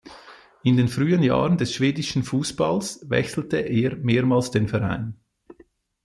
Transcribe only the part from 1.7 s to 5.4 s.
schwedischen Fußballs wechselte er mehrmals den Verein.